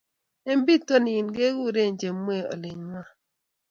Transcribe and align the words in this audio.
Eng 0.49 0.61
bitonin 0.65 1.27
kekure 1.37 1.83
chemwee 1.99 2.43
olingwai 2.53 3.09